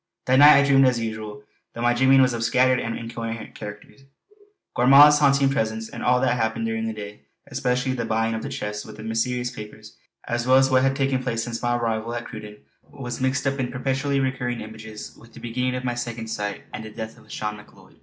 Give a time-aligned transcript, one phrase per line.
[0.25, 1.43] That night I dreamed as usual,
[1.75, 3.89] though my dreaming was of a scattered and incoherent character.
[4.75, 8.41] Gormala's haunting presence and all that had happened during the day, especially the buying of
[8.41, 9.95] the chest with the mysterious papers,
[10.27, 12.57] as well as what had taken place since my arrival at Cruden
[12.89, 16.83] was mixed up in perpetually recurring images with the beginning of my Second Sight and
[16.83, 17.95] the death of Lauchlane Macleod.